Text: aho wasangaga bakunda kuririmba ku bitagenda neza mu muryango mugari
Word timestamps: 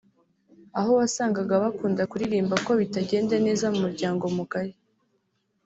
aho 0.79 0.91
wasangaga 0.99 1.53
bakunda 1.63 2.03
kuririmba 2.11 2.55
ku 2.65 2.71
bitagenda 2.81 3.35
neza 3.45 3.65
mu 3.73 3.79
muryango 3.85 4.23
mugari 4.37 4.73